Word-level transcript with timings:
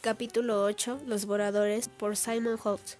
Capítulo 0.00 0.62
8 0.62 1.00
Los 1.06 1.26
Boradores 1.26 1.88
por 1.88 2.16
Simon 2.16 2.56
Holtz 2.62 2.98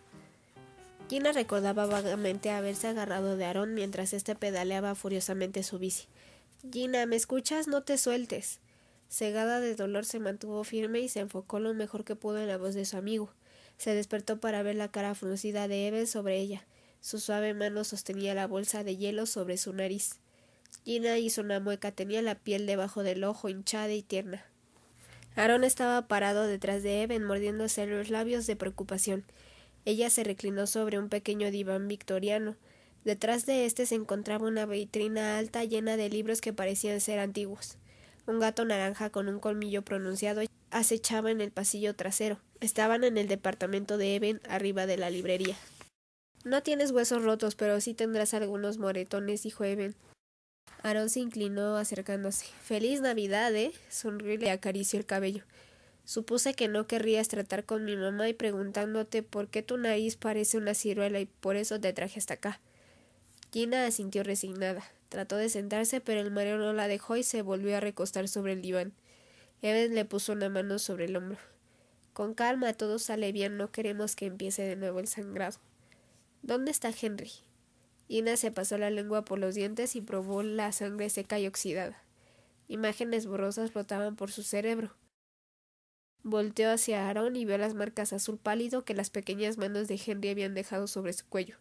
Gina 1.09 1.31
recordaba 1.31 1.87
vagamente 1.87 2.51
haberse 2.51 2.89
agarrado 2.89 3.37
de 3.37 3.45
Aaron 3.45 3.73
mientras 3.73 4.13
éste 4.13 4.35
pedaleaba 4.35 4.97
furiosamente 4.97 5.63
su 5.63 5.79
bici. 5.79 6.09
Gina, 6.73 7.07
¿me 7.07 7.15
escuchas? 7.15 7.69
No 7.69 7.85
te 7.85 7.99
sueltes. 7.99 8.59
Cegada 9.09 9.61
de 9.61 9.77
dolor 9.77 10.07
se 10.07 10.19
mantuvo 10.19 10.65
firme 10.65 10.99
y 10.99 11.09
se 11.09 11.21
enfocó 11.21 11.61
lo 11.61 11.73
mejor 11.73 12.05
que 12.05 12.17
pudo 12.17 12.39
en 12.39 12.49
la 12.49 12.59
voz 12.59 12.75
de 12.75 12.85
su 12.85 12.97
amigo. 12.97 13.33
Se 13.77 13.95
despertó 13.95 14.41
para 14.41 14.65
ver 14.65 14.75
la 14.75 14.91
cara 14.91 15.15
fruncida 15.15 15.69
de 15.69 15.87
Eben 15.87 16.09
sobre 16.09 16.41
ella. 16.41 16.67
Su 17.01 17.21
suave 17.21 17.55
mano 17.55 17.85
sostenía 17.85 18.35
la 18.35 18.49
bolsa 18.49 18.83
de 18.83 18.97
hielo 18.97 19.27
sobre 19.27 19.57
su 19.57 19.73
nariz. 19.73 20.17
Gina 20.85 21.17
hizo 21.19 21.43
una 21.43 21.61
mueca, 21.61 21.93
tenía 21.93 22.23
la 22.23 22.35
piel 22.35 22.67
debajo 22.67 23.05
del 23.05 23.23
ojo 23.23 23.49
hinchada 23.49 23.93
y 23.93 24.03
tierna. 24.03 24.45
Aaron 25.39 25.63
estaba 25.63 26.09
parado 26.09 26.49
detrás 26.49 26.83
de 26.83 27.01
Eben, 27.03 27.23
mordiéndose 27.23 27.87
los 27.87 28.11
labios 28.11 28.49
de 28.49 28.57
preocupación. 28.57 29.25
Ella 29.85 30.11
se 30.11 30.25
reclinó 30.25 30.67
sobre 30.67 30.99
un 30.99 31.09
pequeño 31.09 31.53
diván 31.53 31.87
victoriano. 31.87 32.57
Detrás 33.05 33.47
de 33.47 33.65
éste 33.65 33.87
se 33.87 33.95
encontraba 33.95 34.49
una 34.49 34.67
vitrina 34.67 35.39
alta 35.39 35.63
llena 35.63 35.97
de 35.97 36.09
libros 36.09 36.41
que 36.41 36.53
parecían 36.53 37.01
ser 37.01 37.21
antiguos. 37.21 37.79
Un 38.27 38.41
gato 38.41 38.65
naranja 38.65 39.11
con 39.11 39.29
un 39.29 39.39
colmillo 39.39 39.83
pronunciado 39.83 40.43
acechaba 40.73 41.31
en 41.31 41.41
el 41.41 41.53
pasillo 41.53 41.95
trasero. 41.95 42.41
Estaban 42.59 43.05
en 43.05 43.17
el 43.17 43.29
departamento 43.29 43.97
de 43.97 44.17
Eben, 44.17 44.41
arriba 44.49 44.87
de 44.87 44.97
la 44.97 45.09
librería. 45.09 45.55
No 46.43 46.65
tienes 46.65 46.91
huesos 46.91 47.23
rotos, 47.23 47.55
pero 47.55 47.81
sí 47.81 47.95
tendrás 47.95 48.35
algunos 48.35 48.79
moretones, 48.79 49.45
dijo 49.45 49.63
Eben. 49.63 49.95
Aaron 50.83 51.11
se 51.11 51.21
inclinó 51.21 51.77
acercándose. 51.77 52.47
Feliz 52.63 53.01
Navidad, 53.01 53.55
¿eh? 53.55 53.73
Sonrió 53.89 54.35
y 54.35 54.39
le 54.39 54.51
acarició 54.51 54.99
el 54.99 55.07
cabello. 55.07 55.43
Supuse 56.05 56.55
que 56.55 56.69
no 56.69 56.87
querrías 56.87 57.29
tratar 57.29 57.65
con 57.65 57.85
mi 57.85 57.97
mamá 57.97 58.29
y 58.29 58.35
preguntándote 58.35 59.23
por 59.23 59.49
qué 59.49 59.63
tu 59.63 59.77
nariz 59.77 60.17
parece 60.17 60.57
una 60.57 60.75
ciruela 60.75 61.21
y 61.21 61.27
por 61.27 61.57
eso 61.57 61.79
te 61.81 61.93
traje 61.93 62.19
hasta 62.19 62.35
acá. 62.35 62.61
Gina 63.53 63.85
asintió 63.87 64.23
resignada. 64.23 64.83
Trató 65.09 65.37
de 65.37 65.49
sentarse, 65.49 66.01
pero 66.01 66.21
el 66.21 66.31
mareo 66.31 66.59
no 66.59 66.73
la 66.73 66.89
dejó 66.89 67.17
y 67.17 67.23
se 67.23 67.43
volvió 67.43 67.77
a 67.77 67.81
recostar 67.81 68.29
sobre 68.29 68.53
el 68.53 68.63
diván. 68.63 68.93
Evan 69.63 69.95
le 69.95 70.05
puso 70.05 70.33
una 70.33 70.49
mano 70.49 70.79
sobre 70.79 71.07
el 71.07 71.17
hombro. 71.17 71.39
Con 72.13 72.35
calma, 72.35 72.73
todo 72.73 72.99
sale 72.99 73.33
bien, 73.33 73.57
no 73.57 73.71
queremos 73.71 74.17
que 74.17 74.27
empiece 74.27 74.63
de 74.63 74.77
nuevo 74.77 75.01
el 75.01 75.09
sangrado. 75.09 75.59
¿Dónde 76.43 76.71
está 76.71 76.91
Henry? 76.91 77.33
Gina 78.09 78.37
se 78.39 78.51
pasó 78.51 78.79
la 78.79 78.91
lengua 78.91 79.25
por 79.25 79.39
los 79.39 79.55
dientes 79.55 79.95
y 79.95 80.01
probó 80.01 80.43
la 80.43 80.73
sangre 80.73 81.11
seca 81.11 81.39
y 81.39 81.47
oxidada. 81.47 82.03
Imágenes 82.67 83.27
borrosas 83.27 83.71
flotaban 83.71 84.17
por 84.17 84.31
su 84.31 84.43
cerebro. 84.43 84.95
Volteó 86.23 86.71
hacia 86.71 87.09
Aaron 87.09 87.37
y 87.37 87.45
vio 87.45 87.59
las 87.59 87.75
marcas 87.75 88.13
azul 88.13 88.39
pálido 88.39 88.85
que 88.85 88.95
las 88.95 89.11
pequeñas 89.11 89.59
manos 89.59 89.89
de 89.89 90.01
Henry 90.05 90.31
habían 90.31 90.55
dejado 90.55 90.87
sobre 90.87 91.13
su 91.13 91.27
cuello. 91.27 91.57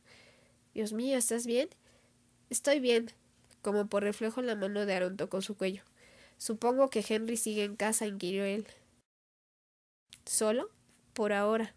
Dios 0.74 0.94
mío, 0.94 1.18
¿estás 1.18 1.46
bien? 1.46 1.70
Estoy 2.50 2.80
bien. 2.80 3.12
Como 3.62 3.88
por 3.88 4.04
reflejo 4.04 4.42
la 4.42 4.56
mano 4.56 4.86
de 4.86 4.94
Aaron 4.94 5.18
tocó 5.18 5.42
su 5.42 5.56
cuello. 5.58 5.84
Supongo 6.38 6.90
que 6.90 7.04
Henry 7.08 7.36
sigue 7.36 7.64
en 7.64 7.76
casa, 7.76 8.08
inquirió 8.08 8.46
él. 8.46 8.68
¿Solo? 10.26 10.70
Por 11.14 11.34
ahora. 11.34 11.74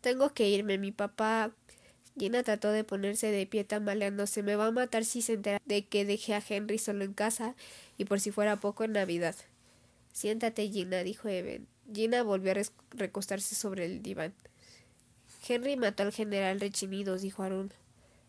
Tengo 0.00 0.32
que 0.32 0.48
irme. 0.48 0.78
Mi 0.78 0.92
papá. 0.92 1.52
Gina 2.18 2.42
trató 2.42 2.70
de 2.72 2.84
ponerse 2.84 3.30
de 3.30 3.46
pie 3.46 3.64
tambaleándose. 3.64 4.42
Me 4.42 4.56
va 4.56 4.66
a 4.66 4.70
matar 4.72 5.04
si 5.04 5.22
se 5.22 5.34
entera 5.34 5.60
de 5.64 5.86
que 5.86 6.04
dejé 6.04 6.34
a 6.34 6.42
Henry 6.46 6.78
solo 6.78 7.04
en 7.04 7.14
casa 7.14 7.54
y 7.98 8.04
por 8.04 8.20
si 8.20 8.30
fuera 8.30 8.60
poco 8.60 8.84
en 8.84 8.92
Navidad. 8.92 9.34
Siéntate, 10.12 10.68
Gina, 10.68 11.02
dijo 11.02 11.28
Eben. 11.28 11.66
Gina 11.92 12.22
volvió 12.22 12.52
a 12.52 12.62
recostarse 12.92 13.54
sobre 13.54 13.86
el 13.86 14.02
diván. 14.02 14.34
Henry 15.48 15.76
mató 15.76 16.02
al 16.02 16.12
general 16.12 16.60
Rechinidos, 16.60 17.22
dijo 17.22 17.42
Aaron. 17.42 17.72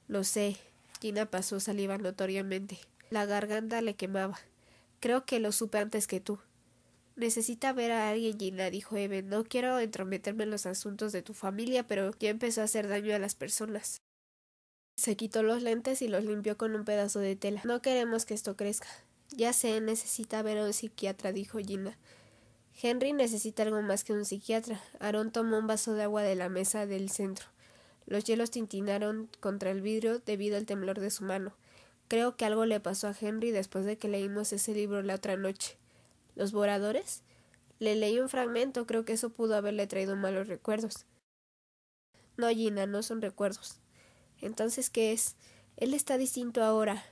Lo 0.08 0.24
sé. 0.24 0.58
Gina 1.02 1.26
pasó 1.26 1.60
saliva 1.60 1.98
notoriamente. 1.98 2.80
La 3.10 3.26
garganta 3.26 3.82
le 3.82 3.96
quemaba. 3.96 4.40
Creo 5.00 5.26
que 5.26 5.40
lo 5.40 5.52
supe 5.52 5.80
antes 5.80 6.08
que 6.08 6.20
tú. 6.20 6.40
Necesita 7.16 7.74
ver 7.74 7.92
a 7.92 8.10
alguien, 8.10 8.40
Gina, 8.40 8.70
dijo 8.70 8.96
Eben. 8.96 9.30
No 9.30 9.44
quiero 9.44 9.80
entrometerme 9.80 10.44
en 10.44 10.52
los 10.52 10.66
asuntos 10.66 11.12
de 11.12 11.22
tu 11.22 11.34
familia, 11.34 11.86
pero 11.86 12.12
ya 12.20 12.30
empezó 12.30 12.62
a 12.62 12.66
hacer 12.66 12.88
daño 12.88 13.14
a 13.14 13.20
las 13.20 13.36
personas. 13.36 14.02
Se 14.98 15.16
quitó 15.16 15.44
los 15.44 15.62
lentes 15.64 16.02
y 16.02 16.08
los 16.08 16.24
limpió 16.24 16.58
con 16.58 16.76
un 16.76 16.86
pedazo 16.86 17.20
de 17.20 17.36
tela. 17.36 17.62
No 17.66 17.82
queremos 17.82 18.26
que 18.26 18.34
esto 18.34 18.56
crezca. 18.56 18.88
Ya 19.30 19.54
sé, 19.54 19.80
necesita 19.82 20.42
ver 20.42 20.58
a 20.58 20.66
un 20.66 20.74
psiquiatra, 20.74 21.32
dijo 21.32 21.60
Gina. 21.60 21.98
Henry 22.82 23.14
necesita 23.14 23.64
algo 23.64 23.82
más 23.82 24.04
que 24.04 24.14
un 24.14 24.26
psiquiatra. 24.26 24.82
Aaron 25.00 25.32
tomó 25.32 25.58
un 25.58 25.68
vaso 25.68 25.94
de 25.94 26.04
agua 26.04 26.24
de 26.24 26.36
la 26.36 26.50
mesa 26.50 26.86
del 26.86 27.10
centro. 27.10 27.46
Los 28.06 28.24
hielos 28.24 28.52
tintinaron 28.52 29.30
contra 29.40 29.72
el 29.72 29.82
vidrio 29.82 30.20
debido 30.20 30.58
al 30.58 30.66
temblor 30.66 31.00
de 31.00 31.12
su 31.12 31.24
mano. 31.24 31.56
Creo 32.08 32.36
que 32.36 32.46
algo 32.46 32.66
le 32.66 32.80
pasó 32.80 33.08
a 33.08 33.16
Henry 33.20 33.52
después 33.52 33.86
de 33.86 33.98
que 33.98 34.10
leímos 34.10 34.52
ese 34.52 34.74
libro 34.74 35.02
la 35.02 35.16
otra 35.16 35.38
noche. 35.38 35.78
¿Los 36.36 36.52
boradores? 36.52 37.24
Le 37.80 37.96
leí 37.96 38.20
un 38.20 38.30
fragmento, 38.30 38.86
creo 38.86 39.06
que 39.06 39.14
eso 39.14 39.32
pudo 39.32 39.56
haberle 39.56 39.88
traído 39.88 40.16
malos 40.16 40.48
recuerdos. 40.48 41.06
No, 42.38 42.50
Gina, 42.50 42.86
no 42.86 43.04
son 43.04 43.22
recuerdos. 43.22 43.80
Entonces, 44.40 44.90
¿qué 44.90 45.12
es? 45.12 45.36
Él 45.78 45.94
está 45.94 46.18
distinto 46.18 46.64
ahora. 46.64 47.04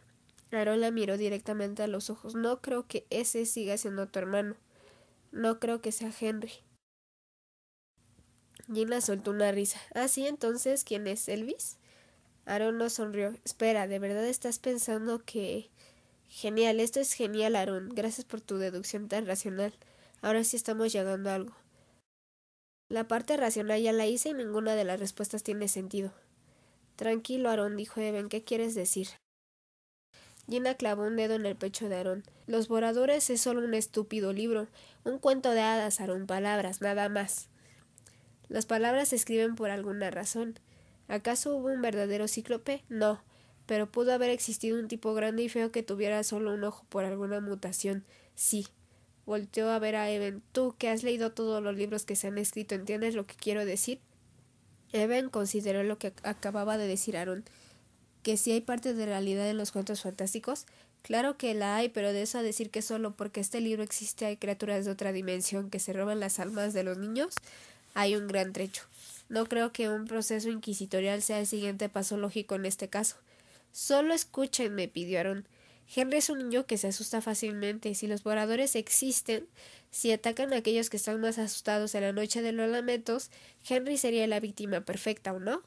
Aaron 0.52 0.82
la 0.82 0.92
miró 0.92 1.18
directamente 1.18 1.84
a 1.84 1.88
los 1.88 2.10
ojos. 2.10 2.36
No 2.36 2.62
creo 2.62 2.88
que 2.88 3.06
ese 3.10 3.46
siga 3.46 3.78
siendo 3.78 4.08
tu 4.08 4.20
hermano. 4.20 4.56
No 5.32 5.60
creo 5.60 5.82
que 5.82 5.92
sea 5.92 6.12
Henry. 6.20 6.52
Gina 8.72 9.02
soltó 9.02 9.32
una 9.32 9.52
risa. 9.52 9.80
Ah, 9.94 10.08
sí, 10.08 10.28
entonces, 10.28 10.84
¿quién 10.84 11.08
es 11.08 11.28
Elvis? 11.28 11.78
Aaron 12.46 12.78
no 12.78 12.90
sonrió. 12.90 13.36
Espera, 13.46 13.88
¿de 13.88 14.00
verdad 14.00 14.26
estás 14.26 14.60
pensando 14.60 15.24
que... 15.24 15.70
Genial, 16.30 16.80
esto 16.80 17.00
es 17.00 17.14
genial, 17.14 17.56
Aaron. 17.56 17.90
Gracias 17.90 18.26
por 18.26 18.40
tu 18.40 18.58
deducción 18.58 19.10
tan 19.10 19.26
racional. 19.26 19.74
Ahora 20.22 20.44
sí 20.44 20.56
estamos 20.56 20.94
llegando 20.94 21.32
a 21.32 21.36
algo. 21.36 21.56
La 22.88 23.08
parte 23.08 23.36
racional 23.36 23.82
ya 23.82 23.92
la 23.94 24.06
hice 24.06 24.30
y 24.30 24.34
ninguna 24.34 24.76
de 24.76 24.84
las 24.84 25.00
respuestas 25.00 25.44
tiene 25.44 25.68
sentido. 25.68 26.14
Tranquilo, 26.96 27.50
Aaron, 27.50 27.76
dijo 27.76 28.00
Evan. 28.00 28.30
¿Qué 28.30 28.44
quieres 28.44 28.76
decir? 28.76 29.08
Gina 30.48 30.76
clavó 30.76 31.04
un 31.04 31.16
dedo 31.16 31.36
en 31.36 31.46
el 31.46 31.56
pecho 31.56 31.90
de 31.90 31.96
Aarón. 31.96 32.24
Los 32.48 32.68
Boradores 32.68 33.30
es 33.30 33.42
solo 33.42 33.62
un 33.62 33.76
estúpido 33.76 34.34
libro, 34.34 34.68
un 35.04 35.20
cuento 35.20 35.52
de 35.52 35.62
hadas, 35.62 36.00
Aarón, 36.00 36.26
palabras, 36.26 36.82
nada 36.82 37.08
más. 37.10 37.50
Las 38.48 38.66
palabras 38.66 39.10
se 39.10 39.16
escriben 39.16 39.56
por 39.56 39.70
alguna 39.70 40.10
razón. 40.10 40.60
¿Acaso 41.08 41.56
hubo 41.56 41.68
un 41.68 41.82
verdadero 41.82 42.28
cíclope? 42.28 42.84
No, 42.90 43.22
pero 43.70 43.86
pudo 43.86 44.14
haber 44.14 44.32
existido 44.32 44.80
un 44.80 44.88
tipo 44.88 45.14
grande 45.14 45.44
y 45.44 45.50
feo 45.50 45.72
que 45.72 45.84
tuviera 45.84 46.24
solo 46.24 46.56
un 46.56 46.64
ojo 46.64 46.88
por 46.90 47.06
alguna 47.06 47.40
mutación. 47.40 48.04
Sí. 48.34 48.66
Volteó 49.28 49.70
a 49.70 49.78
ver 49.78 49.96
a 49.96 50.10
Eben. 50.10 50.42
Tú, 50.54 50.74
que 50.80 50.90
has 50.90 51.04
leído 51.04 51.34
todos 51.34 51.62
los 51.62 51.76
libros 51.76 52.04
que 52.04 52.16
se 52.16 52.26
han 52.26 52.40
escrito, 52.40 52.74
¿entiendes 52.74 53.14
lo 53.14 53.28
que 53.28 53.36
quiero 53.36 53.66
decir? 53.66 54.00
Eben 54.92 55.30
consideró 55.30 55.84
lo 55.84 56.00
que 56.00 56.14
acababa 56.24 56.80
de 56.80 56.88
decir 56.88 57.16
Aaron 57.16 57.46
que 58.24 58.38
si 58.38 58.52
hay 58.52 58.62
parte 58.62 58.96
de 58.96 59.06
realidad 59.06 59.48
en 59.48 59.58
los 59.58 59.72
cuentos 59.72 60.02
fantásticos. 60.02 60.66
Claro 61.04 61.38
que 61.38 61.54
la 61.54 61.76
hay, 61.76 61.90
pero 61.90 62.12
de 62.12 62.24
eso 62.24 62.40
a 62.40 62.42
decir 62.42 62.72
que 62.72 62.82
solo 62.82 63.12
porque 63.16 63.40
este 63.40 63.62
libro 63.62 63.84
existe 63.84 64.26
hay 64.26 64.38
criaturas 64.38 64.84
de 64.84 64.92
otra 64.92 65.12
dimensión 65.12 65.70
que 65.70 65.78
se 65.80 65.94
roban 65.94 66.20
las 66.20 66.40
almas 66.40 66.74
de 66.74 66.82
los 66.84 66.98
niños, 66.98 67.36
hay 67.94 68.16
un 68.16 68.28
gran 68.28 68.52
trecho. 68.52 68.82
No 69.30 69.46
creo 69.46 69.72
que 69.72 69.90
un 69.90 70.06
proceso 70.06 70.50
inquisitorial 70.50 71.22
sea 71.22 71.40
el 71.40 71.46
siguiente 71.46 71.88
paso 71.88 72.18
lógico 72.18 72.56
en 72.56 72.66
este 72.66 72.90
caso. 72.90 73.18
Solo 73.72 74.14
escúchenme, 74.14 74.88
pidió 74.88 75.20
Aaron. 75.20 75.48
Henry 75.94 76.18
es 76.18 76.30
un 76.30 76.38
niño 76.38 76.66
que 76.66 76.78
se 76.78 76.88
asusta 76.88 77.22
fácilmente. 77.22 77.96
Si 77.96 78.08
los 78.08 78.24
voradores 78.24 78.76
existen, 78.76 79.48
si 79.90 80.12
atacan 80.12 80.54
a 80.54 80.58
aquellos 80.58 80.90
que 80.90 80.98
están 80.98 81.20
más 81.20 81.40
asustados 81.40 81.96
en 81.96 82.02
la 82.02 82.14
noche 82.14 82.42
de 82.42 82.52
los 82.52 82.70
lamentos, 82.70 83.32
Henry 83.68 83.98
sería 83.98 84.28
la 84.28 84.40
víctima 84.40 84.82
perfecta, 84.82 85.34
¿o 85.34 85.40
no? 85.40 85.64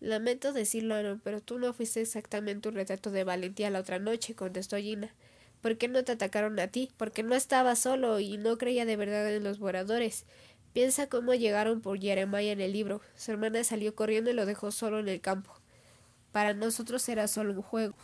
Lamento 0.00 0.52
decirlo, 0.52 0.96
Aaron, 0.96 1.20
pero 1.20 1.40
tú 1.40 1.60
no 1.60 1.72
fuiste 1.72 2.00
exactamente 2.00 2.68
un 2.68 2.74
retrato 2.74 3.12
de 3.12 3.22
valentía 3.22 3.70
la 3.70 3.78
otra 3.78 4.00
noche, 4.00 4.34
contestó 4.34 4.76
Gina. 4.76 5.14
¿Por 5.60 5.78
qué 5.78 5.86
no 5.86 6.02
te 6.02 6.10
atacaron 6.10 6.58
a 6.58 6.66
ti? 6.66 6.90
Porque 6.96 7.22
no 7.22 7.36
estaba 7.36 7.76
solo 7.76 8.18
y 8.18 8.36
no 8.36 8.58
creía 8.58 8.84
de 8.84 8.96
verdad 8.96 9.32
en 9.32 9.44
los 9.44 9.60
voradores. 9.60 10.26
Piensa 10.72 11.08
cómo 11.08 11.34
llegaron 11.34 11.80
por 11.80 12.00
Jeremiah 12.00 12.50
en 12.50 12.60
el 12.60 12.72
libro. 12.72 13.00
Su 13.14 13.30
hermana 13.30 13.62
salió 13.62 13.94
corriendo 13.94 14.30
y 14.30 14.34
lo 14.34 14.44
dejó 14.44 14.72
solo 14.72 14.98
en 14.98 15.08
el 15.08 15.20
campo. 15.20 15.61
Para 16.32 16.54
nosotros 16.54 17.08
era 17.08 17.28
solo 17.28 17.52
un 17.52 17.62
juego, 17.62 17.94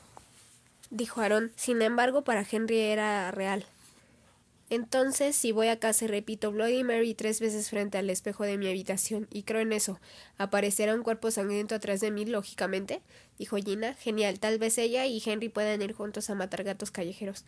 dijo 0.91 1.21
Aaron. 1.21 1.53
Sin 1.57 1.83
embargo, 1.83 2.23
para 2.23 2.47
Henry 2.49 2.79
era 2.79 3.31
real. 3.31 3.67
Entonces, 4.71 5.35
si 5.35 5.51
voy 5.51 5.69
a 5.69 5.81
casa 5.81 6.05
y 6.05 6.09
repito 6.09 6.53
Bloody 6.53 6.85
Mary 6.85 7.15
tres 7.15 7.41
veces 7.41 7.71
frente 7.71 7.97
al 7.97 8.11
espejo 8.11 8.45
de 8.45 8.59
mi 8.59 8.69
habitación, 8.69 9.27
y 9.31 9.45
creo 9.45 9.63
en 9.63 9.73
eso, 9.73 9.99
¿aparecerá 10.37 10.95
un 10.95 11.03
cuerpo 11.03 11.31
sangriento 11.31 11.75
atrás 11.75 12.01
de 12.01 12.11
mí, 12.11 12.27
lógicamente? 12.27 13.01
dijo 13.39 13.57
Gina. 13.57 13.95
Genial, 13.95 14.41
tal 14.41 14.59
vez 14.59 14.77
ella 14.77 15.07
y 15.07 15.23
Henry 15.25 15.49
puedan 15.49 15.81
ir 15.81 15.95
juntos 15.95 16.29
a 16.29 16.35
matar 16.35 16.65
gatos 16.65 16.91
callejeros. 16.91 17.47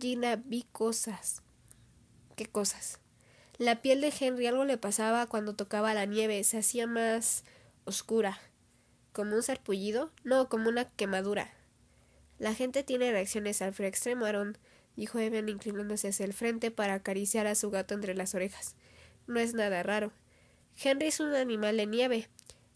Gina, 0.00 0.36
vi 0.44 0.66
cosas. 0.72 1.42
¿Qué 2.34 2.46
cosas? 2.46 2.98
La 3.58 3.80
piel 3.80 4.00
de 4.00 4.12
Henry 4.18 4.46
algo 4.46 4.64
le 4.64 4.78
pasaba 4.78 5.26
cuando 5.26 5.54
tocaba 5.54 5.94
la 5.94 6.06
nieve, 6.06 6.42
se 6.42 6.58
hacía 6.58 6.88
más 6.88 7.44
oscura. 7.84 8.40
¿Como 9.12 9.36
un 9.36 9.42
sarpullido? 9.42 10.12
No, 10.24 10.48
como 10.48 10.68
una 10.68 10.84
quemadura. 10.84 11.52
La 12.38 12.54
gente 12.54 12.82
tiene 12.84 13.10
reacciones 13.10 13.62
al 13.62 13.74
frío 13.74 13.88
extremo, 13.88 14.26
Aaron, 14.26 14.58
dijo 14.96 15.18
Evan 15.18 15.48
inclinándose 15.48 16.08
hacia 16.08 16.24
el 16.24 16.32
frente 16.32 16.70
para 16.70 16.94
acariciar 16.94 17.46
a 17.46 17.54
su 17.54 17.70
gato 17.70 17.94
entre 17.94 18.14
las 18.14 18.34
orejas. 18.34 18.76
No 19.26 19.40
es 19.40 19.54
nada 19.54 19.82
raro. 19.82 20.12
Henry 20.82 21.08
es 21.08 21.20
un 21.20 21.34
animal 21.34 21.76
de 21.76 21.86
nieve. 21.86 22.28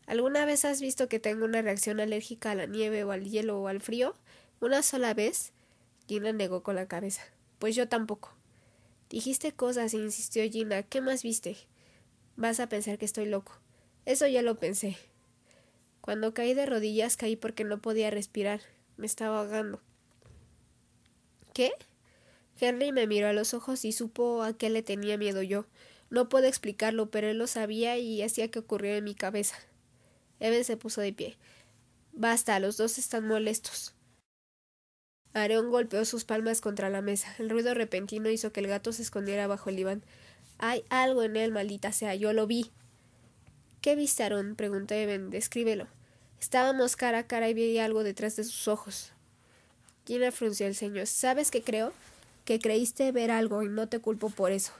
¿Alguna 0.06 0.44
vez 0.44 0.64
has 0.64 0.80
visto 0.80 1.08
que 1.08 1.20
tengo 1.20 1.44
una 1.44 1.62
reacción 1.62 2.00
alérgica 2.00 2.50
a 2.50 2.54
la 2.54 2.66
nieve 2.66 3.04
o 3.04 3.12
al 3.12 3.24
hielo 3.24 3.60
o 3.60 3.68
al 3.68 3.80
frío? 3.80 4.14
¿Una 4.60 4.82
sola 4.82 5.14
vez? 5.14 5.52
Gina 6.08 6.32
negó 6.32 6.62
con 6.62 6.74
la 6.74 6.86
cabeza. 6.86 7.22
Pues 7.58 7.76
yo 7.76 7.88
tampoco. 7.88 8.34
Dijiste 9.08 9.52
cosas, 9.52 9.94
insistió 9.94 10.42
Gina. 10.50 10.82
¿Qué 10.82 11.00
más 11.00 11.22
viste? 11.22 11.56
Vas 12.36 12.60
a 12.60 12.68
pensar 12.68 12.98
que 12.98 13.04
estoy 13.04 13.26
loco. 13.26 13.52
Eso 14.04 14.26
ya 14.26 14.42
lo 14.42 14.56
pensé. 14.58 14.96
Cuando 16.02 16.34
caí 16.34 16.52
de 16.52 16.66
rodillas 16.66 17.16
caí 17.16 17.36
porque 17.36 17.64
no 17.64 17.80
podía 17.80 18.10
respirar. 18.10 18.60
Me 18.98 19.06
estaba 19.06 19.40
ahogando. 19.40 19.80
¿Qué? 21.54 21.72
Henry 22.60 22.92
me 22.92 23.06
miró 23.06 23.28
a 23.28 23.32
los 23.32 23.54
ojos 23.54 23.84
y 23.84 23.92
supo 23.92 24.42
a 24.42 24.52
qué 24.56 24.68
le 24.68 24.82
tenía 24.82 25.16
miedo 25.16 25.42
yo. 25.42 25.64
No 26.10 26.28
puedo 26.28 26.46
explicarlo, 26.46 27.10
pero 27.10 27.28
él 27.28 27.38
lo 27.38 27.46
sabía 27.46 27.96
y 27.98 28.20
hacía 28.20 28.50
que 28.50 28.58
ocurriera 28.58 28.98
en 28.98 29.04
mi 29.04 29.14
cabeza. 29.14 29.56
Evan 30.40 30.64
se 30.64 30.76
puso 30.76 31.00
de 31.00 31.12
pie. 31.12 31.36
Basta, 32.12 32.58
los 32.58 32.76
dos 32.76 32.98
están 32.98 33.26
molestos. 33.26 33.94
Aaron 35.34 35.70
golpeó 35.70 36.04
sus 36.04 36.24
palmas 36.24 36.60
contra 36.60 36.90
la 36.90 37.00
mesa. 37.00 37.34
El 37.38 37.48
ruido 37.48 37.74
repentino 37.74 38.28
hizo 38.28 38.52
que 38.52 38.60
el 38.60 38.66
gato 38.66 38.92
se 38.92 39.02
escondiera 39.02 39.46
bajo 39.46 39.70
el 39.70 39.76
diván. 39.76 40.02
Hay 40.58 40.84
algo 40.90 41.22
en 41.22 41.36
él, 41.36 41.52
maldita 41.52 41.92
sea. 41.92 42.14
Yo 42.14 42.32
lo 42.32 42.46
vi. 42.46 42.70
¿Qué 43.82 43.96
viste, 43.96 44.22
Aaron? 44.22 44.54
preguntó 44.54 44.94
Evan. 44.94 45.30
Descríbelo. 45.30 45.88
Estábamos 46.40 46.94
cara 46.94 47.18
a 47.18 47.26
cara 47.26 47.48
y 47.48 47.54
vi 47.54 47.78
algo 47.80 48.04
detrás 48.04 48.36
de 48.36 48.44
sus 48.44 48.68
ojos. 48.68 49.12
Gina 50.06 50.30
frunció 50.30 50.68
el 50.68 50.76
ceño. 50.76 51.04
¿Sabes 51.04 51.50
qué 51.50 51.62
creo? 51.62 51.92
Que 52.44 52.60
creíste 52.60 53.10
ver 53.10 53.32
algo 53.32 53.64
y 53.64 53.68
no 53.68 53.88
te 53.88 53.98
culpo 53.98 54.30
por 54.30 54.52
eso. 54.52 54.72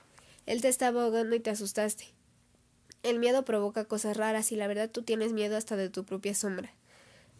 Él 0.47 0.63
te 0.63 0.69
estaba 0.69 1.03
ahogando 1.03 1.35
y 1.35 1.41
te 1.41 1.51
asustaste. 1.51 2.05
El 3.03 3.19
miedo 3.19 3.45
provoca 3.45 3.87
cosas 3.87 4.17
raras 4.17 4.53
y 4.53 4.57
la 4.57 4.69
verdad 4.69 4.89
tú 4.89 5.03
tienes 5.03 5.33
miedo 5.33 5.57
hasta 5.57 5.75
de 5.75 5.91
tu 5.91 6.05
propia 6.05 6.37
sombra. 6.37 6.73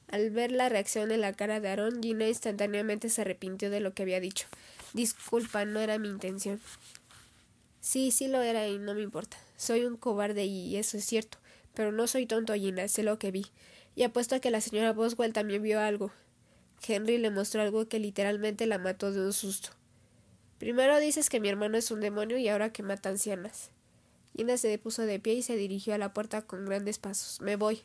Al 0.09 0.31
ver 0.31 0.51
la 0.51 0.69
reacción 0.69 1.13
en 1.13 1.21
la 1.21 1.33
cara 1.33 1.61
de 1.61 1.69
Aaron, 1.69 2.03
Gina 2.03 2.27
instantáneamente 2.27 3.09
se 3.09 3.21
arrepintió 3.21 3.71
de 3.71 3.79
lo 3.79 3.95
que 3.95 4.03
había 4.03 4.19
dicho. 4.19 4.49
Disculpa, 4.95 5.65
no 5.65 5.79
era 5.79 6.01
mi 6.01 6.09
intención. 6.09 6.61
Sí, 7.81 8.11
sí 8.11 8.27
lo 8.27 8.43
era 8.43 8.67
y 8.67 8.81
no 8.81 8.95
me 8.95 9.03
importa. 9.03 9.37
Soy 9.57 9.85
un 9.85 9.97
cobarde 9.97 10.45
y 10.45 10.77
eso 10.77 10.97
es 10.97 11.05
cierto. 11.05 11.39
Pero 11.75 11.93
no 11.93 12.07
soy 12.07 12.27
tonto, 12.27 12.55
Gina, 12.55 12.89
sé 12.89 13.03
lo 13.03 13.19
que 13.19 13.31
vi. 13.31 13.47
Y 13.95 14.03
apuesto 14.03 14.35
a 14.35 14.41
que 14.41 14.51
la 14.51 14.61
señora 14.61 14.93
Boswell 14.93 15.33
también 15.33 15.63
vio 15.63 15.81
algo. 15.81 16.13
Henry 16.87 17.19
le 17.19 17.31
mostró 17.31 17.63
algo 17.63 17.89
que 17.89 17.99
literalmente 17.99 18.67
la 18.67 18.79
mató 18.79 19.13
de 19.13 19.21
un 19.21 19.33
susto. 19.33 19.71
Primero 20.59 20.99
dices 21.01 21.31
que 21.31 21.41
mi 21.41 21.49
hermano 21.49 21.77
es 21.77 21.91
un 21.91 22.01
demonio 22.01 22.39
y 22.39 22.49
ahora 22.49 22.73
que 22.73 22.83
mata 22.83 23.09
ancianas. 23.09 23.71
Gina 24.37 24.57
se 24.57 24.77
puso 24.79 25.03
de 25.03 25.21
pie 25.21 25.35
y 25.35 25.43
se 25.43 25.57
dirigió 25.57 25.95
a 25.95 25.99
la 25.99 26.13
puerta 26.13 26.43
con 26.43 26.65
grandes 26.65 26.99
pasos. 26.99 27.41
Me 27.41 27.57
voy. 27.57 27.83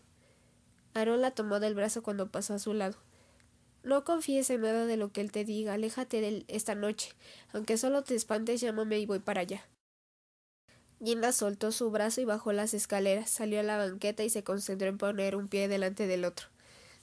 Aaron 0.94 1.22
la 1.22 1.32
tomó 1.32 1.60
del 1.60 1.76
brazo 1.76 2.02
cuando 2.02 2.32
pasó 2.32 2.54
a 2.54 2.60
su 2.60 2.74
lado. 2.74 2.98
No 3.84 4.04
confíes 4.04 4.50
en 4.50 4.62
nada 4.62 4.86
de 4.86 4.98
lo 4.98 5.12
que 5.12 5.22
él 5.22 5.32
te 5.32 5.46
diga. 5.46 5.74
Aléjate 5.74 6.22
de 6.22 6.28
él 6.30 6.46
esta 6.48 6.76
noche. 6.76 7.12
Aunque 7.54 7.78
solo 7.78 8.04
te 8.04 8.16
espantes, 8.16 8.62
llámame 8.62 9.00
y 9.00 9.06
voy 9.06 9.20
para 9.20 9.42
allá. 9.42 9.66
Gina 11.04 11.32
soltó 11.32 11.72
su 11.72 11.92
brazo 11.92 12.22
y 12.22 12.26
bajó 12.26 12.52
las 12.54 12.74
escaleras, 12.74 13.30
salió 13.30 13.60
a 13.60 13.64
la 13.64 13.78
banqueta 13.78 14.24
y 14.24 14.30
se 14.30 14.44
concentró 14.44 14.88
en 14.88 14.98
poner 14.98 15.36
un 15.36 15.48
pie 15.48 15.68
delante 15.68 16.08
del 16.08 16.26
otro. 16.26 16.48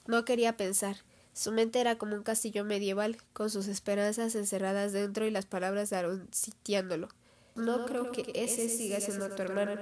No 0.07 0.25
quería 0.25 0.57
pensar. 0.57 0.97
Su 1.33 1.53
mente 1.53 1.81
era 1.81 1.97
como 1.97 2.15
un 2.15 2.23
castillo 2.23 2.65
medieval, 2.65 3.17
con 3.33 3.51
sus 3.51 3.67
esperanzas 3.69 4.35
encerradas 4.35 4.93
dentro 4.93 5.27
y 5.27 5.31
las 5.31 5.47
palabras 5.47 5.91
de 5.91 5.97
Aaron 5.97 6.29
sitiándolo. 6.33 7.09
No, 7.55 7.87
creo, 7.87 8.11
que, 8.11 8.33
ese 8.35 8.69
siga 8.69 9.01
siendo 9.01 9.29
tu 9.31 9.43
hermano. 9.43 9.81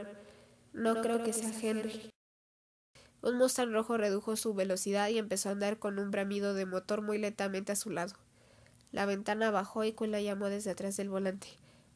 No, 0.73 1.01
creo 1.01 1.23
que 1.23 1.33
sea 1.33 1.53
Henry. 1.61 2.11
Un 3.23 3.37
Mustang 3.37 3.73
rojo 3.73 3.97
redujo 3.97 4.37
su 4.37 4.53
velocidad 4.53 5.09
y 5.09 5.19
empezó 5.19 5.49
a 5.49 5.53
andar 5.53 5.79
con 5.79 5.99
un 5.99 6.11
bramido 6.11 6.55
de 6.55 6.67
motor 6.67 7.03
muy 7.03 7.19
lentamente 7.19 7.73
a 7.73 7.77
su 7.77 7.91
lado. 7.91 8.15
La 8.91 9.07
ventana 9.07 9.51
bajó 9.51 9.85
y 9.85 9.93
Quinn 9.93 10.11
la 10.11 10.21
llamó 10.21 10.49
desde 10.49 10.71
atrás 10.71 10.97
del 10.97 11.09
volante. 11.09 11.49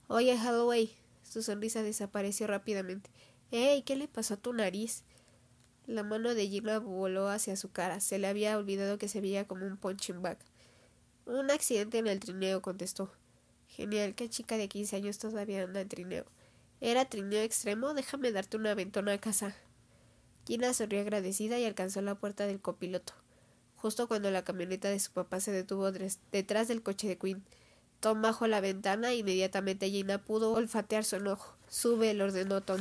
Oye, 0.09 0.39
Holloway. 0.39 0.97
Su 1.29 1.43
sonrisa 1.43 1.83
desapareció 1.83 2.47
rápidamente. 2.47 3.11
¡Ey! 3.51 3.83
¿Qué 3.83 3.97
le 3.97 4.09
pasó 4.09 4.35
a 4.35 4.37
tu 4.37 4.53
nariz? 4.53 5.03
La 5.87 6.03
mano 6.03 6.35
de 6.35 6.49
Gina 6.49 6.79
voló 6.79 7.29
hacia 7.29 7.57
su 7.57 7.71
cara. 7.71 8.01
Se 8.01 8.19
le 8.19 8.27
había 8.27 8.57
olvidado 8.57 8.99
que 8.99 9.09
se 9.09 9.21
veía 9.21 9.47
como 9.47 9.67
un 9.67 9.77
punching 9.77 10.23
bag. 10.23 10.39
Un 11.27 11.51
accidente 11.51 11.99
en 11.99 12.07
el 12.07 12.21
trineo, 12.21 12.63
contestó. 12.63 13.13
Genial, 13.69 14.15
qué 14.15 14.29
chica 14.29 14.57
de 14.57 14.69
quince 14.69 14.97
años 14.97 15.19
todavía 15.19 15.65
anda 15.65 15.81
en 15.81 15.89
trineo. 15.89 16.25
¿Era 16.81 17.05
trineo 17.05 17.43
extremo? 17.43 17.95
Déjame 17.95 18.33
darte 18.33 18.57
una 18.57 18.75
ventona 18.75 19.13
a 19.13 19.19
casa. 19.19 19.57
Gina 20.47 20.73
sonrió 20.75 21.01
agradecida 21.01 21.59
y 21.59 21.65
alcanzó 21.65 22.01
la 22.03 22.15
puerta 22.15 22.47
del 22.47 22.61
copiloto, 22.61 23.15
justo 23.75 24.07
cuando 24.07 24.31
la 24.31 24.45
camioneta 24.45 24.89
de 24.89 25.01
su 25.01 25.11
papá 25.11 25.41
se 25.41 25.51
detuvo 25.51 25.91
detrás 25.91 26.69
del 26.69 26.83
coche 26.83 27.09
de 27.09 27.19
Quinn. 27.19 27.45
Tom 28.01 28.23
bajó 28.23 28.47
la 28.47 28.61
ventana 28.61 29.11
e 29.13 29.17
inmediatamente 29.17 29.91
Gina 29.91 30.19
pudo 30.19 30.53
olfatear 30.53 31.05
su 31.05 31.17
enojo. 31.17 31.55
Sube, 31.69 32.11
el 32.11 32.21
ordenó 32.21 32.61
Tom. 32.61 32.81